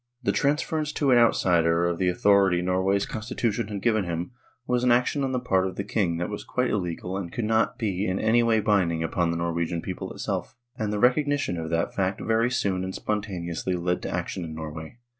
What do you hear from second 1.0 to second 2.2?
an outsider of the